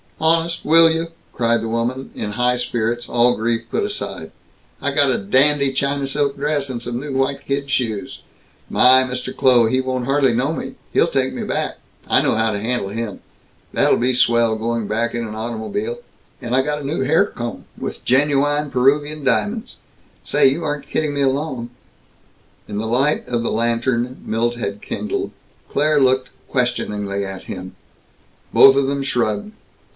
[0.19, 4.31] "Honest, will you?" cried the woman, in high spirits, all grief put aside.
[4.81, 8.21] "I got a dandy China silk dress, and some new white kid shoes!
[8.69, 9.35] My, Mr.
[9.35, 10.75] Kloh, he won't hardly know me.
[10.91, 11.77] He'll take me back.
[12.07, 13.21] I know how to handle him.
[13.73, 15.99] That'll be swell, going back in an automobile.
[16.39, 19.77] And I got a new hair comb, with genuine Peruvian diamonds.
[20.23, 21.71] Say, you aren't kidding me along?"
[22.67, 25.31] In the light of the lantern Milt had kindled,
[25.69, 27.75] Claire looked questioningly at him.
[28.53, 29.51] Both of them shrugged.